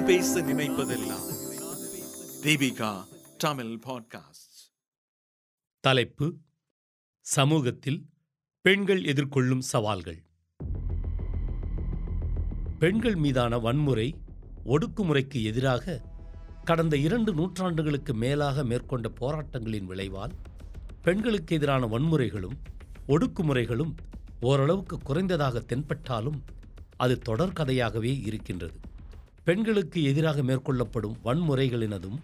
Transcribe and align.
நான் 0.00 0.08
பேச 0.08 0.40
நினைப்பதெல்லாம். 0.40 1.24
தீபிகா 2.42 3.04
தமிழ் 3.38 3.78
பாட்காஸ்ட் 3.86 4.72
தலைப்பு 5.80 6.36
சமூகத்தில் 7.20 8.06
பெண்கள் 8.60 9.02
எதிர்கொள்ளும் 9.02 9.58
சவால்கள். 9.58 10.24
பெண்கள் 12.78 13.14
மீதான 13.14 13.58
வன்முறை 13.58 14.14
ஒடுக்குமுறைக்கு 14.64 15.42
எதிராக 15.42 16.02
கடந்த 16.64 16.96
இரண்டு 16.96 17.34
நூற்றாண்டுகளுக்கு 17.34 18.12
மேலாக 18.12 18.64
மேற்கொண்ட 18.64 19.10
போராட்டங்களின் 19.20 19.84
விளைவால் 19.84 20.32
பெண்களுக்கு 21.02 21.56
எதிரான 21.56 21.86
வன்முறைகளும் 21.86 22.58
ஒடுக்குமுறைகளும் 23.08 23.94
ஓரளவுக்கு 24.40 24.98
குறைந்ததாக 24.98 25.60
தென்பட்டாலும் 25.60 26.42
அது 26.96 27.20
தொடர்கதையாகவே 27.28 28.26
இருக்கின்றது. 28.26 28.88
பெண்களுக்கு 29.50 30.00
எதிராக 30.02 30.42
மேற்கொள்ளப்படும் 30.42 31.14
வன்முறைகளினதும் 31.24 32.18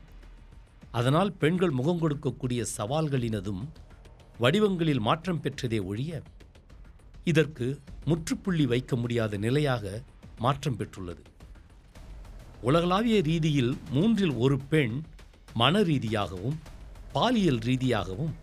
அதனால் 0.90 1.30
பெண்கள் 1.32 1.72
முகம் 1.78 2.00
கொடுக்கக்கூடிய 2.02 2.60
சவால்களினதும் 2.76 3.62
வடிவங்களில் 4.38 5.00
மாற்றம் 5.00 5.40
பெற்றதே 5.42 5.78
ஒழிய 5.84 6.22
இதற்கு 7.24 7.66
முற்றுப்புள்ளி 8.04 8.66
வைக்க 8.66 8.96
முடியாத 8.96 9.36
நிலையாக 9.36 10.02
மாற்றம் 10.38 10.78
பெற்றுள்ளது. 10.78 11.22
உலகளாவிய 12.60 13.20
ரீதியில் 13.20 13.76
மூன்றில் 13.90 14.36
ஒரு 14.36 14.58
பெண் 14.72 14.96
மன 15.54 15.82
ரீதியாகவும் 15.82 16.58
பாலியல் 17.12 17.62
ரீதியாகவும் 17.68 18.34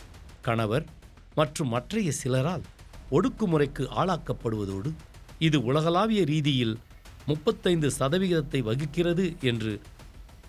கணவர் 0.42 0.88
மற்றும் 1.36 1.68
மற்றைய 1.68 2.12
சிலரால் 2.22 2.66
ஒடுக்குமுறைக்கு 3.12 3.86
ஆளாக்கப்படுவதோடு 4.02 4.92
இது 5.40 5.60
உலகளாவிய 5.64 6.24
ரீதியில் 6.26 6.76
முப்பத்தைந்து 7.26 7.92
சதவிகிதத்தை 7.92 8.62
வகிக்கிறது 8.62 9.36
என்று 9.42 9.82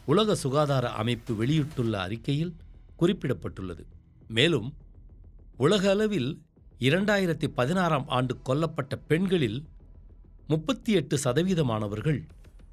உலக 0.04 0.34
சுகாதார 0.34 0.90
அமைப்பு 0.90 1.34
வெளியிட்டுள்ள 1.34 2.00
அறிக்கையில் 2.00 2.56
குறிப்பிடப்பட்டுள்ளது. 2.98 3.84
மேலும் 4.28 4.74
உலக 5.56 5.90
அளவில் 5.90 6.42
இரண்டாயிரத்தி 6.78 7.48
பதினாறாம் 7.48 8.08
ஆண்டு 8.08 8.36
கொல்லப்பட்ட 8.44 8.94
பெண்களில் 9.08 9.64
முப்பத்தி 10.46 10.92
எட்டு 10.92 11.18
சதவீதமானவர்கள் 11.24 12.20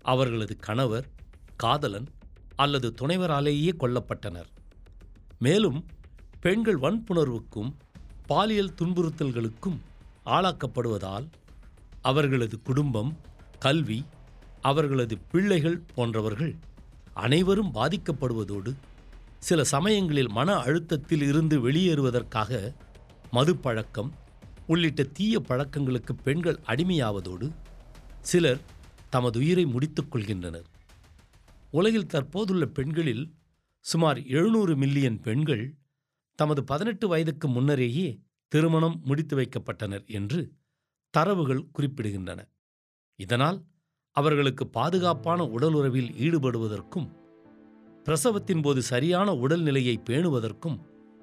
அவர்களது 0.02 0.58
கணவர் 0.58 1.08
காதலன் 1.56 2.08
அல்லது 2.56 2.94
துணைவராலேயே 3.02 3.72
கொல்லப்பட்டனர். 3.80 4.50
மேலும் 5.40 5.86
பெண்கள் 6.40 6.80
வன்புணர்வுக்கும் 6.80 7.72
பாலியல் 8.26 8.74
துன்புறுத்தல்களுக்கும் 8.82 9.78
ஆளாக்கப்படுவதால் 10.26 11.28
அவர்களது 12.02 12.62
குடும்பம் 12.62 13.18
கல்வி 13.62 14.00
அவர்களது 14.62 15.18
பிள்ளைகள் 15.32 15.84
போன்றவர்கள் 15.96 16.54
அனைவரும் 17.14 17.74
பாதிக்கப்படுவதோடு 17.74 18.72
சில 19.40 19.64
சமயங்களில் 19.64 20.30
மன 20.30 20.54
அழுத்தத்தில் 20.54 21.22
இருந்து 21.22 21.72
வெளியேறுவதற்காக 21.72 22.52
மதுப்பழக்கம் 23.32 24.12
உள்ளிட்ட 24.68 25.04
தீய 25.04 25.40
பழக்கங்களுக்கு 25.40 26.16
பெண்கள் 26.16 26.60
அடிமையாவதோடு 26.68 27.48
சிலர் 28.22 28.62
தமது 29.10 29.40
உயிரை 29.40 29.66
முடித்துக் 29.66 30.16
கொள்கின்றனர். 30.16 30.68
உலகில் 31.72 32.06
தற்போதுள்ள 32.06 32.66
பெண்களில் 32.66 33.24
சுமார் 33.86 34.20
எழுநூறு 34.38 34.76
மில்லியன் 34.76 35.20
பெண்கள் 35.20 35.66
தமது 36.40 36.64
பதினெட்டு 36.64 37.08
வயதுக்கு 37.08 37.48
முன்னரேயே 37.48 38.08
திருமணம் 38.52 38.98
முடித்து 39.04 39.36
வைக்கப்பட்டனர் 39.38 40.06
என்று 40.06 40.42
தரவுகள் 41.14 41.64
குறிப்பிடுகின்றன. 41.80 42.40
இதனால் 43.24 43.60
அவர்களுக்கு 44.16 44.64
பாதுகாப்பான 44.68 45.42
உடலுறவில் 45.56 46.12
ஈடுபடுவதற்கும் 46.26 47.10
பிரசவத்தின் 48.06 48.62
போது 48.62 48.82
சரியான 48.82 49.32
உடல்நிலையை 49.34 49.96
பேணுவதற்கும் 50.10 50.78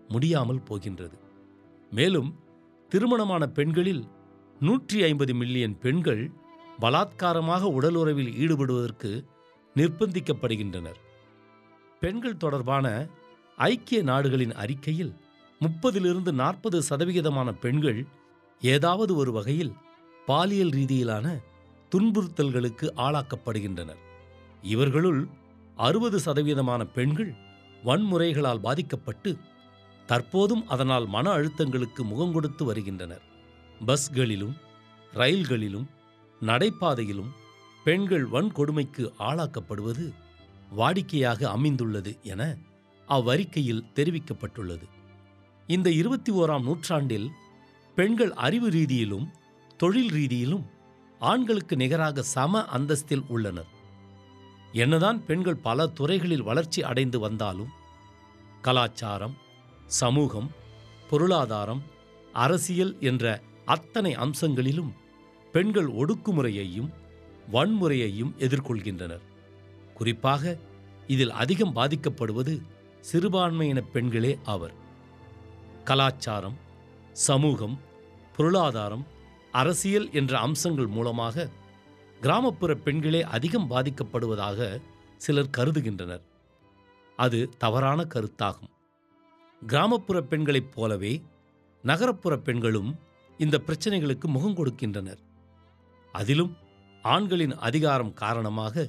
முடியாமல் 0.09 0.63
போகின்றது. 0.63 1.17
மேலும் 1.93 2.31
திருமணமான 2.93 3.43
பெண்களில் 3.49 4.03
நூற்றி 4.61 4.99
ஐம்பது 5.03 5.33
மில்லியன் 5.35 5.77
பெண்கள் 5.79 6.23
பலாத்காரமாக 6.81 7.63
உடலுறவில் 7.79 8.33
ஈடுபடுவதற்கு 8.35 9.11
நிர்பந்திக்கப்படுகின்றனர் 9.77 11.01
பெண்கள் 12.03 12.37
தொடர்பான 12.37 12.87
ஐக்கிய 13.59 14.01
நாடுகளின் 14.03 14.55
அறிக்கையில் 14.55 15.13
முப்பதிலிருந்து 15.61 16.33
நாற்பது 16.33 16.79
சதவிகிதமான 16.83 17.49
பெண்கள் 17.55 18.01
ஏதாவது 18.63 19.13
ஒரு 19.17 19.31
வகையில் 19.33 19.73
பாலியல் 20.29 20.73
ரீதியிலான 20.73 21.27
துன்புறுத்தல்களுக்கு 21.95 22.87
ஆளாக்கப்படுகின்றனர். 22.97 24.01
இவர்களுள் 24.63 25.27
அறுபது 25.77 26.19
சதவீதமான 26.19 26.85
பெண்கள் 26.85 27.33
வன்முறைகளால் 27.85 28.61
பாதிக்கப்பட்டு 28.61 29.37
தற்போதும் 30.09 30.65
அதனால் 30.67 31.07
மன 31.07 31.31
அழுத்தங்களுக்கு 31.31 32.03
முகம் 32.03 32.33
கொடுத்து 32.33 32.65
வருகின்றனர். 32.65 33.23
பஸ்களிலும் 33.87 34.55
ரயில்களிலும் 35.13 35.87
நடைபாதையிலும் 36.41 37.31
பெண்கள் 37.85 38.27
வன்கொடுமைக்கு 38.27 39.13
ஆளாக்கப்படுவது 39.19 40.13
வாடிக்கையாக 40.77 41.43
அமைந்துள்ளது 41.45 42.19
என 42.23 42.57
அவ்வறிக்கையில் 43.09 43.87
தெரிவிக்கப்பட்டுள்ளது. 43.95 44.87
இந்த 45.67 45.91
இருபத்தி 45.91 46.33
ஓராம் 46.33 46.63
நூற்றாண்டில் 46.63 47.29
பெண்கள் 47.95 48.33
அறிவு 48.33 48.71
ரீதியிலும் 48.71 49.27
தொழில் 49.77 50.11
ரீதியிலும் 50.11 50.65
ஆண்களுக்கு 51.19 51.77
நிகராக 51.77 52.23
சம 52.23 52.65
அந்தஸ்தில் 52.65 53.27
உள்ளனர். 53.29 53.67
என்னதான் 54.73 55.25
பெண்கள் 55.25 55.57
பல 55.57 55.87
துறைகளில் 55.87 56.43
வளர்ச்சி 56.43 56.83
அடைந்து 56.83 57.19
வந்தாலும் 57.19 57.69
கலாச்சாரம் 58.63 59.37
சமூகம் 59.87 60.51
பொருளாதாரம் 61.11 61.83
அரசியல் 62.33 62.97
என்ற 63.01 63.41
அத்தனை 63.65 64.17
அம்சங்களிலும் 64.17 64.93
பெண்கள் 65.53 65.87
ஒடுக்குமுறையையும் 65.87 66.89
வன்முறையையும் 67.53 68.33
எதிர்கொள்கின்றனர். 68.39 69.21
குறிப்பாக 69.95 70.59
இதில் 71.07 71.31
அதிகம் 71.31 71.77
பாதிக்கப்படுவது 71.77 72.63
சிறுபான்மையின 73.13 73.83
பெண்களே 73.93 74.39
ஆவர். 74.45 74.73
கலாச்சாரம் 75.85 76.57
சமூகம் 77.13 77.81
பொருளாதாரம் 78.37 79.07
அரசியல் 79.59 80.09
என்ற 80.13 80.39
அம்சங்கள் 80.39 80.87
மூலமாக 80.87 81.49
கிராமப்புற 82.21 82.75
பெண்களே 82.75 83.21
அதிகம் 83.23 83.71
பாதிக்கப்படுவதாக 83.71 84.81
சிலர் 85.17 85.55
கருதுகின்றனர். 85.57 86.25
அது 87.17 87.39
தவறான 87.59 88.07
கருத்தாகும். 88.15 88.73
கிராமப்புற 89.67 90.21
பெண்களைப் 90.23 90.73
போலவே 90.75 91.13
நகரப்புற 91.85 92.37
பெண்களும் 92.37 92.91
இந்த 93.39 93.63
பிரச்சனைகளுக்கு 93.67 94.27
முகம் 94.27 94.57
கொடுக்கின்றனர். 94.57 95.21
அதிலும் 96.13 96.57
ஆண்களின் 97.03 97.55
அதிகாரம் 97.59 98.15
காரணமாக 98.15 98.87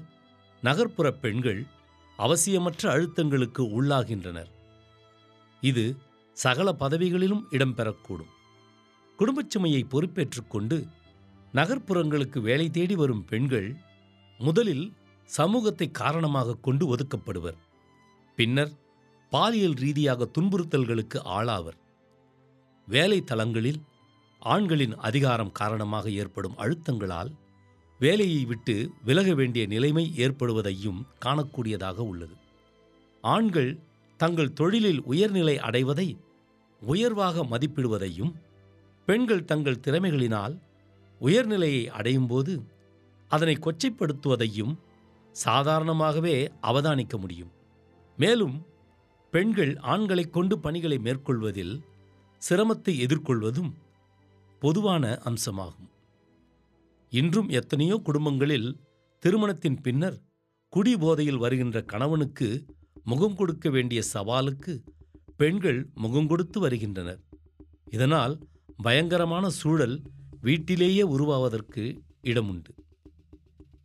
நகர்ப்புற 0.64 1.12
பெண்கள் 1.12 1.62
அவசியமற்ற 2.18 2.84
அழுத்தங்களுக்கு 2.96 3.64
உள்ளாகின்றனர். 3.78 4.52
இது 5.62 5.86
சகல 6.34 6.76
பதவிகளிலும் 6.80 7.46
இடம்பெறக்கூடும். 7.52 8.34
குடும்பச் 9.20 9.50
சுமையை 9.50 9.84
பொறுப்பேற்றுக் 9.84 10.50
கொண்டு 10.50 10.86
நகர்ப்புறங்களுக்கு 11.54 12.40
வேலை 12.40 12.70
தேடி 12.70 12.96
வரும் 12.96 13.24
பெண்கள் 13.26 13.76
முதலில் 14.38 14.86
சமூகத்தை 15.30 15.88
காரணமாக 15.92 16.56
கொண்டு 16.56 16.96
ஒதுக்கப்படுவர். 16.96 17.58
பின்னர் 18.38 18.72
பாலியல் 19.32 19.76
ரீதியாக 19.84 20.28
துன்புறுத்தல்களுக்கு 20.38 21.18
ஆளாவர். 21.38 21.78
வேலை 22.88 23.24
தளங்களில் 23.24 23.82
ஆண்களின் 24.40 24.96
அதிகாரம் 24.96 25.52
காரணமாக 25.52 26.10
ஏற்படும் 26.22 26.58
அழுத்தங்களால் 26.58 27.32
வேலையை 28.00 28.46
விட்டு 28.46 28.76
விலக 29.04 29.34
வேண்டிய 29.34 29.66
நிலைமை 29.66 30.14
ஏற்படுவதையும் 30.18 31.02
காணக்கூடியதாக 31.26 31.98
உள்ளது. 32.12 32.36
ஆண்கள் 33.22 33.72
தங்கள் 34.18 34.54
தொழிலில் 34.54 35.02
உயர்நிலை 35.04 35.58
அடைவதை 35.60 36.18
உயர்வாக 36.82 37.44
மதிப்பிடுவதையும் 37.44 38.34
பெண்கள் 39.10 39.48
தங்கள் 39.52 39.84
திறமைகளினால் 39.86 40.56
உயர்நிலையை 41.22 41.84
அடையும்போது 42.00 42.54
அதனை 43.32 43.56
கொச்சைப்படுத்துவதையும் 43.66 44.74
சாதாரணமாகவே 45.36 46.36
அவதானிக்க 46.62 47.16
முடியும். 47.18 47.52
மேலும் 48.18 48.56
பெண்கள் 49.34 49.72
ஆண்களை 49.94 50.26
கொண்டு 50.30 50.56
பணிகளை 50.60 50.98
மேற்கொள்வதில் 50.98 51.76
சிரமத்தை 52.42 52.94
எதிர்கொள்வதும் 53.06 53.72
பொதுவான 54.62 55.04
அம்சமாகும். 55.30 55.90
இன்றும் 57.14 57.50
எத்தனையோ 57.60 57.98
குடும்பங்களில் 58.08 58.70
திருமணத்தின் 59.24 59.80
பின்னர் 59.82 60.18
குடி 60.74 60.94
போதையில் 60.98 61.42
வருகின்ற 61.46 61.78
கணவனுக்கு 61.92 62.50
முகம் 63.04 63.36
கொடுக்க 63.36 63.68
வேண்டிய 63.70 64.00
சவாலுக்கு 64.14 64.74
பெண்கள் 65.38 65.80
முகம் 65.96 66.28
கொடுத்து 66.28 66.60
வருகின்றனர். 66.60 67.22
இதனால் 67.90 68.36
பயங்கரமான 68.82 69.50
சூழல் 69.50 70.02
வீட்டிலேயே 70.42 71.02
உருவாவதற்கு 71.02 72.02
இடமுண்டு. 72.24 72.72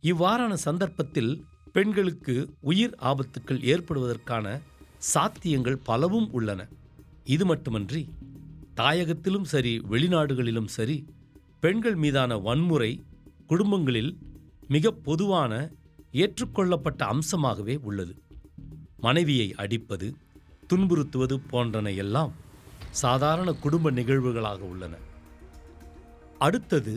இவ்வாறான 0.01 0.53
சந்தர்ப்பத்தில் 0.53 1.45
பெண்களுக்கு 1.71 2.35
உயிர் 2.61 2.95
ஆபத்துக்கள் 3.01 3.61
ஏற்படுவதற்கான 3.63 4.61
சாத்தியங்கள் 5.13 5.79
பலவும் 5.83 6.31
உள்ளன. 6.31 6.67
இது 7.23 7.45
மட்டுமன்றி 7.45 8.09
தாயகத்திலும் 8.75 9.47
சரி 9.53 9.73
வெளிநாடுகளிலும் 9.89 10.67
சரி 10.67 11.05
பெண்கள் 11.59 11.95
மீதான 11.95 12.37
வன்முறை 12.37 13.03
குடும்பங்களில் 13.47 14.17
மிக 14.67 14.91
பொதுவான 14.91 15.71
ஏற்றுக்கொள்ளப்பட்ட 16.11 17.05
அம்சமாகவே 17.05 17.77
உள்ளது. 17.81 18.15
மனைவியை 18.99 19.53
அடிப்பது 19.53 20.15
துன்புறுத்துவது 20.73 21.37
போன்றன 21.51 21.95
எல்லாம் 21.95 22.33
சாதாரண 23.01 23.49
குடும்ப 23.63 23.91
நிகழ்வுகளாக 23.91 24.61
உள்ளன. 24.71 24.95
அடுத்தது 26.45 26.93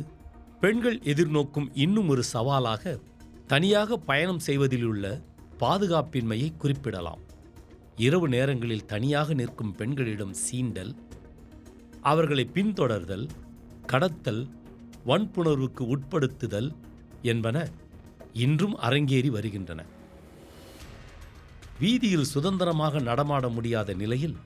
பெண்கள் 0.61 0.99
எதிர்நோக்கும் 1.13 1.69
இன்னும் 1.85 2.09
ஒரு 2.09 2.23
சவாலாக 2.33 2.99
தனியாக 3.47 3.97
பயணம் 4.11 4.45
செய்வதிலுள்ள 4.47 5.05
பாதுகாப்பின்மையை 5.61 6.49
குறிப்பிடலாம். 6.57 7.23
இரவு 8.07 8.27
நேரங்களில் 8.29 8.89
தனியாக 8.93 9.35
நிற்கும் 9.35 9.75
பெண்களிடம் 9.77 10.35
சீண்டல் 10.45 10.93
அவர்களை 12.03 12.45
பின்தொடர்தல் 12.55 13.27
கடத்தல் 13.87 14.43
வன்புணர்வுக்கு 15.07 15.85
உட்படுத்துதல் 15.95 16.71
என்பன 17.23 17.57
இன்றும் 18.45 18.77
அரங்கேறி 18.81 19.31
வருகின்றன. 19.37 19.81
வீதியில் 21.79 22.31
சுதந்திரமாக 22.35 23.01
நடமாட 23.09 23.49
முடியாத 23.49 23.95
நிலையில் 23.95 24.37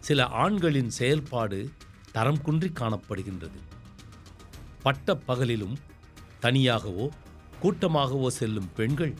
சில 0.00 0.26
ஆண்களின் 0.26 0.90
செயல்பாடு 0.90 1.70
தரம் 2.12 2.42
குன்றி 2.42 2.68
காணப்படுகின்றது. 2.68 3.60
பட்ட 4.82 5.20
பகலிலும் 5.28 5.76
தனியாகவோ 6.42 7.08
கூட்டமாகவோ 7.62 8.26
செல்லும் 8.26 8.70
பெண்கள் 8.76 9.14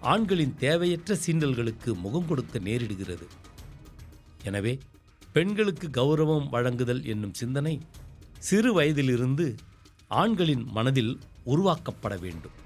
ஆண்களின் 0.00 0.56
தேவையற்ற 0.56 1.18
சீண்டல்களுக்கு 1.26 1.98
முகம் 1.98 2.26
கொடுக்க 2.26 2.58
நேரிடுகிறது. 2.58 3.26
எனவே 4.44 4.78
பெண்களுக்கு 5.32 5.88
கௌரவம் 5.88 6.48
வழங்குதல் 6.48 7.04
என்னும் 7.04 7.34
சிந்தனை 7.34 7.80
சிறு 8.38 8.72
வயதிலிருந்து 8.72 9.54
ஆண்களின் 10.08 10.64
மனதில் 10.64 11.18
உருவாக்கப்பட 11.46 12.18
வேண்டும். 12.18 12.58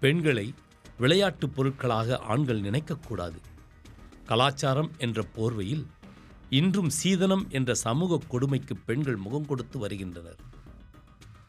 பெண்களை 0.00 0.54
விளையாட்டுப் 0.98 1.54
பொருட்களாக 1.54 2.18
ஆண்கள் 2.18 2.60
நினைக்கக்கூடாது. 2.60 3.38
கலாச்சாரம் 4.24 4.90
என்ற 4.98 5.24
போர்வையில் 5.36 5.86
இன்றும் 6.50 6.90
சீதனம் 7.02 7.48
என்ற 7.48 7.74
சமூக 7.74 8.18
கொடுமைக்கு 8.28 8.76
பெண்கள் 8.76 9.16
முகம் 9.16 9.46
கொடுத்து 9.46 9.78
வருகின்றனர். 9.78 10.36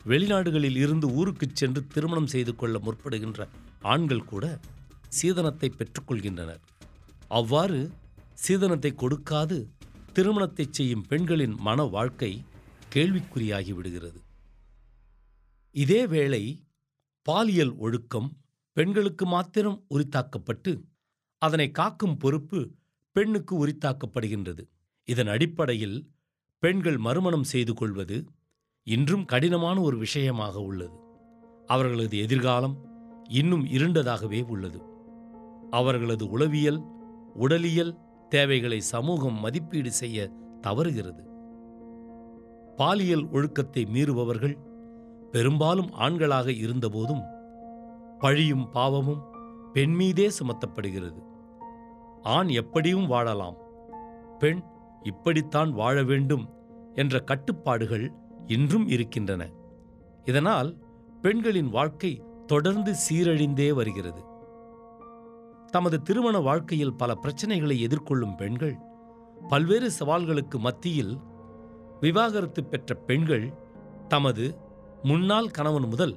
வெளிநாடுகளில் 0.05 0.75
இருந்து 0.75 1.07
ஊருக்குச் 1.07 1.55
சென்று 1.55 1.87
திருமணம் 1.87 2.27
செய்து 2.27 2.55
கொள்ள 2.55 2.79
முற்படுகின்ற 2.79 3.47
ஆண்கள் 3.81 4.23
கூட 4.23 4.59
சீதனத்தை 5.09 5.71
பெற்றுக்கொள்கின்றனர். 5.77 6.59
அவ்வாறு 7.27 7.91
சீதனத்தை 8.33 8.93
கொடுக்காது 8.95 9.67
திருமணத்தை 10.13 10.67
செய்யும் 10.71 11.05
பெண்களின் 11.07 11.55
மன 11.59 11.83
வாழ்க்கை 11.83 12.43
கேள்விக்குறியாகி 12.93 13.73
விடுகிறது. 13.73 14.21
இதேவேளை 15.73 16.63
பாலியல் 17.21 17.75
ஒழுக்கம் 17.75 18.37
பெண்களுக்கு 18.73 19.25
மாத்திரம் 19.25 19.85
உரித்தாக்கப்பட்டு 19.89 20.83
அதனை 21.37 21.71
காக்கும் 21.71 22.17
பொறுப்பு 22.17 22.71
பெண்ணுக்கு 23.11 23.67
உரித்தாக்கப்படுகின்றது. 23.67 24.65
இதன் 25.09 25.27
அடிப்படையில் 25.27 26.09
பெண்கள் 26.59 26.97
மறுமணம் 26.97 27.43
செய்து 27.43 27.73
கொள்வது 27.73 28.25
இன்றும் 28.83 29.25
கடினமான 29.25 29.81
ஒரு 29.81 29.97
விஷயமாக 29.97 30.59
உள்ளது. 30.59 30.99
அவர்களது 31.65 32.17
எதிர்காலம் 32.17 32.75
இன்னும் 33.29 33.65
இருண்டதாகவே 33.65 34.47
உள்ளது. 34.47 34.81
அவர்களது 35.71 36.29
உளவியல் 36.29 36.81
உடலியல் 37.33 37.97
தேவைகளை 38.29 38.79
சமூகம் 38.79 39.39
மதிப்பீடு 39.39 39.91
செய்ய 39.91 40.31
தவறுகிறது. 40.61 41.23
பாலியல் 42.75 43.29
ஒழுக்கத்தை 43.29 43.87
மீறுபவர்கள் 43.93 44.57
பெரும்பாலும் 45.31 45.89
ஆண்களாக 45.93 46.47
இருந்தபோதும் 46.47 47.23
பழியும் 48.19 48.69
பாவமும் 48.69 49.23
பெண் 49.73 49.93
மீதே 49.93 50.31
சுமத்தப்படுகிறது. 50.39 51.23
ஆண் 52.21 52.47
எப்படியும் 52.47 53.07
வாழலாம். 53.07 53.55
பெண் 54.39 54.63
இப்படித்தான் 55.03 55.71
வாழ 55.71 56.03
வேண்டும் 56.03 56.49
என்ற 56.93 57.19
கட்டுப்பாடுகள் 57.19 58.11
இன்றும் 58.47 58.87
இருக்கின்றன. 58.87 59.49
இதனால் 60.25 60.77
பெண்களின் 61.21 61.69
வாழ்க்கை 61.69 62.23
தொடர்ந்து 62.45 62.95
சீரழிந்தே 63.09 63.73
வருகிறது. 63.73 64.21
தமது 65.71 66.01
திருமண 66.01 66.39
வாழ்க்கையில் 66.39 66.93
பல 66.93 67.17
பிரச்சனைகளை 67.21 67.77
எதிர்கொள்ளும் 67.79 68.35
பெண்கள் 68.35 68.77
பல்வேறு 69.49 69.91
சவால்களுக்கு 69.99 70.57
மத்தியில் 70.57 71.17
விவாகரத்து 71.99 72.63
பெற்ற 72.63 72.95
பெண்கள் 72.95 73.53
தமது 74.07 74.57
முன்னாள் 75.03 75.51
கணவன் 75.51 75.87
முதல் 75.87 76.15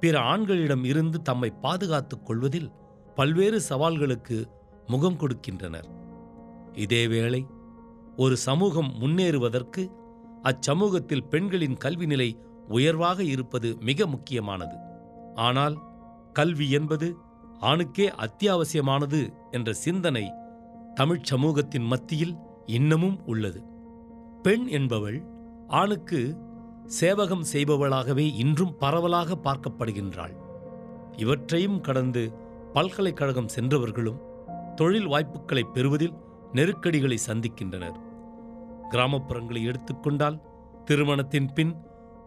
பிற 0.00 0.20
ஆண்களிடம் 0.20 0.84
இருந்து 0.84 1.22
தம்மை 1.22 1.50
பாதுகாத்துக் 1.50 2.26
கொள்வதில் 2.26 2.72
பல்வேறு 3.14 3.62
சவால்களுக்கு 3.68 4.44
முகம் 4.86 5.18
கொடுக்கின்றனர். 5.18 5.88
இதேவேளை 6.72 7.46
ஒரு 8.20 8.36
சமூகம் 8.36 8.94
முன்னேறுவதற்கு 9.00 9.90
அச்சமூகத்தில் 10.42 11.28
பெண்களின் 11.30 11.76
கல்வி 11.76 12.06
நிலை 12.06 12.40
உயர்வாக 12.68 13.22
இருப்பது 13.22 13.76
மிக 13.80 14.06
முக்கியமானது. 14.06 14.76
ஆனால் 15.34 15.76
கல்வி 16.32 16.70
என்பது 16.70 17.16
ஆணுக்கே 17.60 18.06
அத்தியாவசியமானது 18.24 19.20
என்ற 19.50 19.72
சிந்தனை 19.72 20.32
தமிழ்ச் 20.94 21.24
சமூகத்தின் 21.24 21.82
மத்தியில் 21.82 22.34
இன்னமும் 22.66 23.18
உள்ளது. 23.26 23.62
பெண் 24.42 24.66
என்பவள் 24.66 25.22
ஆணுக்கு 25.68 26.36
சேவகம் 26.86 27.46
செய்பவளாகவே 27.52 28.34
இன்றும் 28.34 28.76
பரவலாக 28.76 29.38
பார்க்கப்படுகின்றாள். 29.44 30.34
இவற்றையும் 31.16 31.80
கடந்து 31.80 32.32
பல்கலைக்கழகம் 32.72 33.48
சென்றவர்களும் 33.48 34.20
தொழில் 34.74 35.06
வாய்ப்புகளை 35.06 35.62
பெறுவதில் 35.62 36.16
நெருக்கடிகளை 36.52 37.18
சந்திக்கின்றனர். 37.26 37.98
கிராமப்புறங்களை 38.90 39.62
எடுத்துக்கொண்டால் 39.64 40.40
திருமணத்தின் 40.84 41.52
பின் 41.54 41.76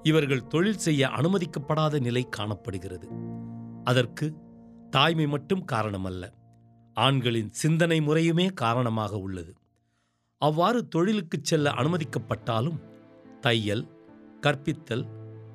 இவர்கள் 0.04 0.48
தொழில் 0.48 0.78
செய்ய 0.78 1.08
அனுமதிக்கப்படாத 1.08 2.00
நிலை 2.00 2.28
காணப்படுகிறது. 2.30 3.08
அதற்கு 3.84 4.36
தாய்மை 4.90 5.28
மட்டும் 5.28 5.66
காரணமல்ல 5.72 6.32
ஆண்களின் 6.94 7.52
சிந்தனை 7.52 8.00
முறையுமே 8.00 8.54
காரணமாக 8.54 9.18
உள்ளது. 9.18 9.54
அவ்வாறு 10.38 10.88
தொழிலுக்கு 10.88 11.40
செல்ல 11.42 11.70
அனுமதிக்கப்பட்டாலும் 11.72 12.80
தையல் 13.40 13.86
கற்பித்தல் 14.42 15.06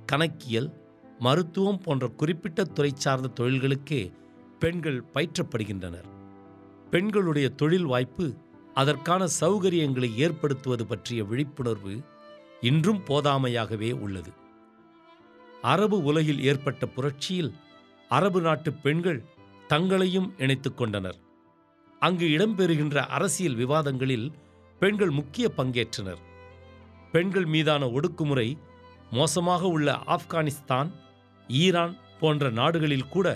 கணக்கியல் 0.06 0.84
மருத்துவம் 1.18 1.80
போன்ற 1.80 2.08
குறிப்பிட்ட 2.08 2.64
துறை 2.64 2.90
சார்ந்த 2.94 3.44
தொழில்களுக்கே 3.44 4.12
பெண்கள் 4.58 5.04
பயிற்றப்படுகின்றனர். 5.14 6.08
பெண்களுடைய 6.90 7.48
தொழில் 7.48 7.84
வாய்ப்பு 7.84 8.34
அதற்கான 8.80 9.22
சௌகரியங்களை 9.40 10.08
ஏற்படுத்துவது 10.24 10.86
பற்றிய 10.86 11.20
விழிப்புணர்வு 11.24 11.94
இன்றும் 12.60 13.00
போதாமையாகவே 13.08 13.90
உள்ளது. 14.04 14.32
அரபு 15.62 15.98
உலகில் 16.02 16.42
ஏற்பட்ட 16.50 16.86
புரட்சியில் 16.86 17.52
அரபு 18.08 18.40
நாட்டு 18.40 18.72
பெண்கள் 18.84 19.20
தங்களையும் 19.68 20.28
இணைத்து 20.38 20.70
கொண்டனர். 20.74 21.18
அங்கு 22.02 22.26
இடம்பெறுகின்ற 22.36 22.96
அரசியல் 23.16 23.54
விவாதங்களில் 23.54 24.26
பெண்கள் 24.78 25.10
முக்கிய 25.10 25.46
பங்கேற்றனர். 25.56 26.20
பெண்கள் 27.12 27.48
மீதான 27.54 27.86
ஒடுக்குமுறை 27.86 28.48
மோசமாக 29.10 29.66
உள்ள 29.66 29.88
ஆப்கானிஸ்தான் 30.16 30.90
ஈரான் 31.48 31.94
போன்ற 32.20 32.50
நாடுகளில் 32.50 33.08
கூட 33.08 33.28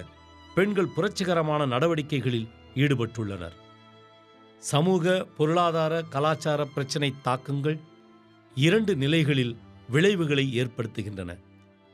பெண்கள் 0.54 0.94
புரட்சிகரமான 0.96 1.66
நடவடிக்கைகளில் 1.66 2.48
ஈடுபட்டுள்ளனர். 2.74 3.56
சமூக 4.60 5.24
பொருளாதார 5.36 6.02
கலாச்சார 6.02 6.64
பிரச்சினை 6.64 7.14
தாக்கங்கள் 7.22 7.78
இரண்டு 8.54 8.96
நிலைகளில் 8.96 9.56
விளைவுகளை 9.88 10.44
ஏற்படுத்துகின்றன. 10.62 11.38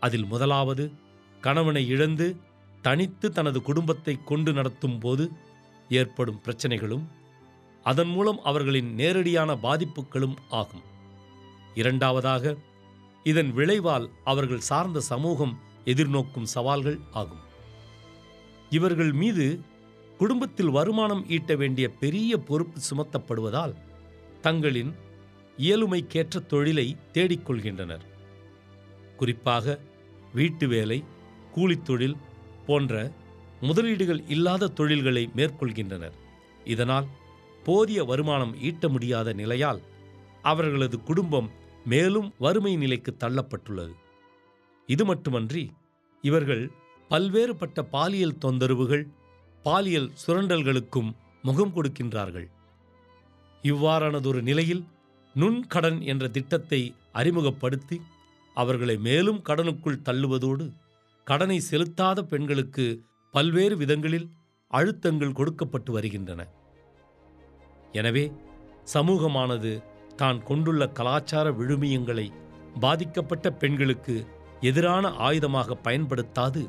அதில் 0.01 0.25
முதலாவது 0.25 0.93
கணவனை 1.41 1.89
இழந்து 1.89 2.37
தனித்து 2.83 3.33
தனது 3.33 3.63
குடும்பத்தை 3.63 4.19
கொண்டு 4.25 4.53
நடத்தும் 4.53 4.99
போது 4.99 5.31
ஏற்படும் 5.89 6.41
பிரச்சனைகளும் 6.45 7.05
அதன் 7.85 8.09
மூலம் 8.09 8.41
அவர்களின் 8.43 8.95
நேரடியான 8.95 9.55
பாதிப்புகளும் 9.55 10.37
ஆகும். 10.51 10.83
இரண்டாவதாக 11.75 12.55
இதன் 13.25 13.53
விளைவால் 13.53 14.11
அவர்கள் 14.25 14.67
சார்ந்த 14.71 15.01
சமூகம் 15.01 15.59
எதிர்நோக்கும் 15.85 16.51
சவால்கள் 16.57 16.99
ஆகும். 17.13 17.43
இவர்கள் 18.71 19.13
மீது 19.13 19.61
குடும்பத்தில் 20.19 20.69
வருமானம் 20.69 21.29
ஈட்ட 21.29 21.57
வேண்டிய 21.57 21.89
பெரிய 21.89 22.39
பொறுப்பு 22.39 22.81
சுமத்தப்படுவதால் 22.91 23.75
தங்களின் 24.41 24.95
இயலுமைக்கேற்ற 25.59 26.47
தொழிலை 26.47 26.97
தேடிக்கொள்கின்றனர். 27.13 28.05
குறிப்பாக 29.17 29.79
வீட்டு 30.35 30.69
வேலை 30.69 31.05
கூலித்தொழில் 31.57 32.17
போன்ற 32.67 33.13
முதலீடுகள் 33.61 34.23
இல்லாத 34.29 34.69
தொழில்களை 34.69 35.31
மேற்கொள்கின்றனர். 35.37 36.17
இதனால் 36.65 37.07
போதிய 37.65 38.05
வருமானம் 38.05 38.61
ஈட்ட 38.61 38.89
முடியாத 38.89 39.33
நிலையால் 39.33 39.81
அவர்களது 40.43 41.03
குடும்பம் 41.03 41.51
மேலும் 41.85 42.35
வறுமை 42.39 42.77
நிலைக்கு 42.77 43.17
தள்ளப்பட்டுள்ளது. 43.21 43.95
இது 44.87 45.05
மட்டுமன்றி 45.05 45.73
இவர்கள் 46.23 46.71
பல்வேறுபட்ட 47.11 47.83
பாலியல் 47.83 48.39
தொந்தரவுகள் 48.45 49.05
பாலியல் 49.67 50.11
சுரண்டல்களுக்கும் 50.23 51.11
முகம் 51.49 51.73
கொடுக்கின்றார்கள். 51.77 52.49
இவ்வாறானதொரு 53.65 54.41
நிலையில் 54.49 54.83
நுண்கடன் 55.35 55.99
என்ற 56.13 56.25
திட்டத்தை 56.37 56.81
அறிமுகப்படுத்தி 57.21 57.97
அவர்களை 58.57 58.97
மேலும் 59.07 59.41
கடனுக்குள் 59.49 60.05
தள்ளுவதோடு 60.09 60.67
கடனை 61.27 61.59
செலுத்தாத 61.71 62.19
பெண்களுக்கு 62.33 62.87
பல்வேறு 63.35 63.75
விதங்களில் 63.83 64.29
அழுத்தங்கள் 64.71 65.37
கொடுக்கப்பட்டு 65.39 65.91
வருகின்றன. 65.97 66.41
எனவே 68.01 68.25
சமூகமானது 68.95 69.73
தான் 70.21 70.39
கொண்டுள்ள 70.49 70.83
கலாச்சார 70.99 71.47
விழுமியங்களை 71.61 72.27
பாதிக்கப்பட்ட 72.85 73.47
பெண்களுக்கு 73.63 74.15
எதிரான 74.71 75.07
ஆயுதமாக 75.29 75.77
பயன்படுத்தாது 75.87 76.63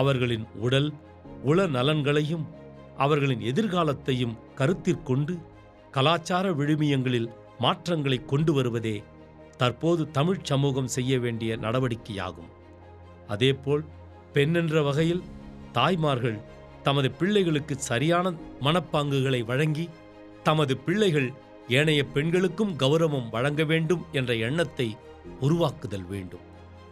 அவர்களின் 0.00 0.46
உடல் 0.66 0.90
உள 1.44 1.66
நலன்களையும் 1.66 2.46
அவர்களின் 2.96 3.40
எதிர்காலத்தையும் 3.40 4.34
கருத்திற்கொண்டு 4.56 5.38
கலாச்சார 5.90 6.52
விழுமியங்களில் 6.52 7.28
மாற்றங்களை 7.58 8.24
கொண்டு 8.24 8.52
வருவதே 8.52 9.02
தற்போது 9.56 10.10
தமிழ்ச் 10.10 10.44
சமூகம் 10.44 10.86
செய்ய 10.86 11.18
வேண்டிய 11.18 11.56
நடவடிக்கையாகும். 11.56 12.50
அதேபோல் 13.26 13.84
பெண்ணென்ற 14.32 14.82
வகையில் 14.84 15.22
தாய்மார்கள் 15.72 16.38
தமது 16.82 17.10
பிள்ளைகளுக்கு 17.10 17.78
சரியான 17.78 18.32
மனப்பாங்குகளை 18.60 19.44
வழங்கி 19.44 19.88
தமது 20.42 20.76
பிள்ளைகள் 20.76 21.32
ஏனைய 21.68 22.04
பெண்களுக்கும் 22.04 22.76
கௌரவம் 22.78 23.28
வழங்க 23.30 23.64
வேண்டும் 23.64 24.06
என்ற 24.12 24.34
எண்ணத்தை 24.34 24.96
உருவாக்குதல் 25.40 26.06
வேண்டும். 26.06 26.40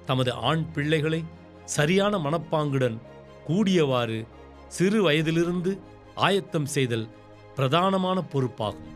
தமது 0.07 0.33
ஆண் 0.33 0.73
பிள்ளைகளை 0.73 1.25
சரியான 1.65 2.19
மனப்பாங்குடன் 2.19 2.99
கூடியவாறு 3.47 4.27
சிறு 4.69 5.03
வயதிலிருந்து 5.03 5.79
ஆயத்தம் 6.15 6.67
செய்தல் 6.67 7.09
பிரதானமான 7.57 8.23
பொறுப்பாகும். 8.33 8.91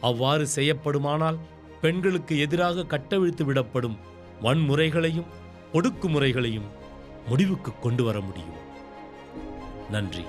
அவ்வாறு 0.00 0.46
செய்யப்படுமானால் 0.54 1.38
பெண்களுக்கு 1.80 2.38
எதிராக 2.38 2.84
கட்டவிழ்த்து 2.84 3.44
விடப்படும் 3.44 3.96
வன்முறைகளையும் 4.42 5.26
ஒடுக்குமுறைகளையும் 5.72 6.68
முடிவுக்கு 7.28 7.78
கொண்டு 7.78 8.04
வர 8.04 8.20
முடியும். 8.20 8.62
நன்றி. 9.90 10.24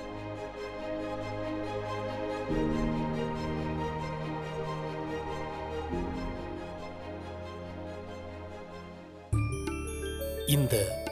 இந்த 10.48 11.04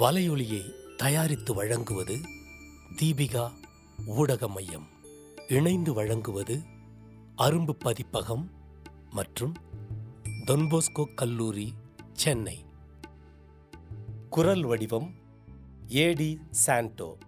வலையொலியை 0.00 0.62
தயாரித்து 0.96 1.54
வழங்குவது 1.54 2.16
தீபிகா 3.02 3.52
ஊடக 4.06 4.48
மையம். 4.48 4.86
இணைந்து 5.48 5.92
வழங்குவது 5.92 6.62
அரும்பு 7.38 7.70
பதிப்பகம் 7.70 8.50
மற்றும் 9.10 9.54
தொன்போஸ்கோ 10.46 11.14
கல்லூரி 11.14 11.74
சென்னை. 12.12 12.64
குரல் 14.30 14.64
வடிவம் 14.64 15.14
ஏடி 15.88 16.40
சாண்டோ. 16.50 17.18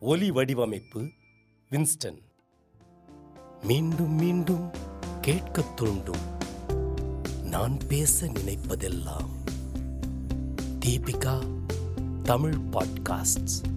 ஒலி 0.00 0.30
வடிவமைப்பு 0.30 1.10
வின்ஸ்டன். 1.70 2.22
மீண்டும் 3.62 4.14
மீண்டும் 4.14 4.70
கேட்கத் 5.20 5.76
தூண்டும். 5.76 6.36
நான் 7.42 7.76
பேச 7.88 8.26
நினைப்பதெல்லாம் 8.26 9.30
தீபிகா 10.80 11.62
தமிழ் 12.22 12.54
பாட்காஸ்ட் 12.54 13.76